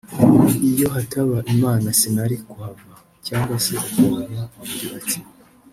[0.69, 2.93] «Iyo hataba Imana sinari kuhava»
[3.27, 5.19] cyangwa se ukumva undi ati